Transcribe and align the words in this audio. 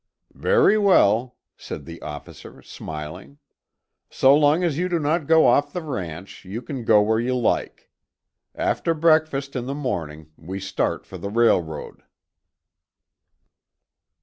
"Very 0.33 0.79
well," 0.79 1.37
said 1.55 1.85
the 1.85 2.01
officer, 2.01 2.63
smiling. 2.63 3.37
"So 4.09 4.35
long 4.35 4.63
as 4.63 4.79
you 4.79 4.89
do 4.89 4.97
not 4.97 5.27
go 5.27 5.45
off 5.45 5.71
the 5.73 5.83
ranch, 5.83 6.43
you 6.43 6.63
can 6.63 6.83
go 6.85 7.03
where 7.03 7.19
you 7.19 7.37
like. 7.37 7.91
After 8.55 8.95
breakfast 8.95 9.55
in 9.55 9.67
the 9.67 9.75
morning 9.75 10.31
we 10.37 10.59
start 10.59 11.05
for 11.05 11.19
the 11.19 11.29
railroad." 11.29 12.01